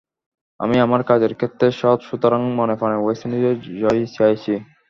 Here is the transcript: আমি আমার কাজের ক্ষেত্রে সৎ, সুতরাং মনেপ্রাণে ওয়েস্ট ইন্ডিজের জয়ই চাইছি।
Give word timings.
আমি 0.59 0.75
আমার 0.79 1.01
কাজের 1.03 1.33
ক্ষেত্রে 1.35 1.67
সৎ, 1.79 1.99
সুতরাং 2.01 2.41
মনেপ্রাণে 2.59 2.97
ওয়েস্ট 2.99 3.23
ইন্ডিজের 3.25 3.57
জয়ই 3.81 4.05
চাইছি। 4.17 4.53